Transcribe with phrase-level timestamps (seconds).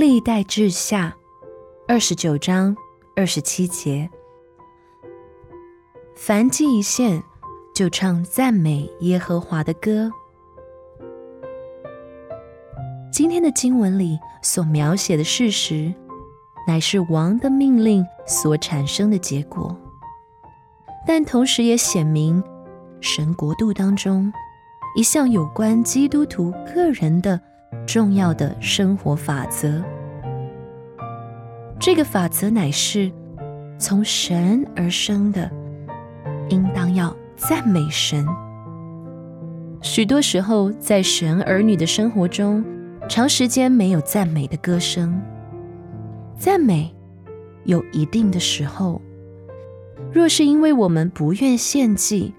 [0.00, 1.14] 历代志下
[1.86, 2.74] 二十九章
[3.14, 4.08] 二十七节。
[6.14, 7.22] 凡祭一献，
[7.74, 10.10] 就唱赞美耶和华的歌。
[13.12, 15.92] 今天的经文里所描写的事实，
[16.66, 19.76] 乃是王的命令所产生的结果，
[21.06, 22.42] 但同时也显明
[23.02, 24.32] 神国度当中
[24.96, 27.38] 一项有关基督徒个人的
[27.86, 29.82] 重要的生活法则。
[31.78, 33.10] 这个法则乃是
[33.78, 35.50] 从神而生的，
[36.50, 38.26] 应当要赞美神。
[39.82, 42.62] 许多时候，在神儿女的生活中，
[43.08, 45.18] 长时间没有赞美的歌声。
[46.36, 46.94] 赞美
[47.64, 49.00] 有一定的时候，
[50.12, 52.34] 若是因为我们不愿献祭，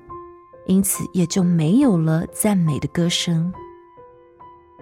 [0.67, 3.51] 因此也就没有了赞美的歌声。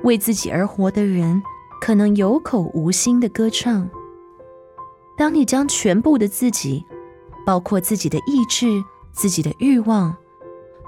[0.03, 1.42] 为自己而活的人，
[1.81, 3.89] 可能有口无心的歌唱。
[5.17, 6.86] 当你将全部的自己，
[7.45, 10.16] 包括自己的意志、自己的欲望、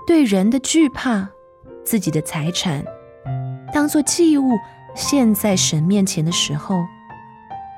[0.08, 1.28] 对人的惧怕、
[1.84, 2.84] 自己的财产，
[3.73, 4.52] 当作祭物
[4.95, 6.81] 献在神面前的时候，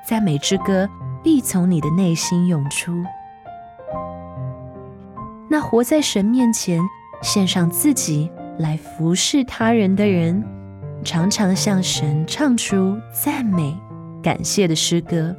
[0.08, 0.88] 赞美之歌
[1.22, 2.92] 必从你的内心涌出。
[5.48, 6.80] 那活在神面前，
[7.22, 10.44] 献上自己来服侍他人的人，
[11.04, 13.76] 常常向神唱出赞美、
[14.22, 15.36] 感谢的诗歌。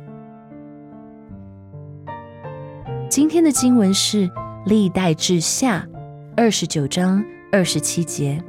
[3.09, 4.29] 今天的经文是
[4.65, 5.87] 历代志下
[6.37, 8.39] 二十九章二十七节：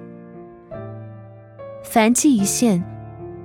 [1.83, 2.85] 凡祭一献，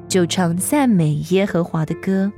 [0.07, 2.29] 就唱赞美耶和华的歌。